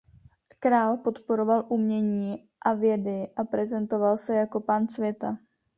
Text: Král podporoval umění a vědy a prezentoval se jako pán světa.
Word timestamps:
Král 0.59 0.97
podporoval 0.97 1.65
umění 1.69 2.49
a 2.65 2.73
vědy 2.73 3.27
a 3.35 3.43
prezentoval 3.43 4.17
se 4.17 4.35
jako 4.35 4.59
pán 4.61 4.87
světa. 4.87 5.37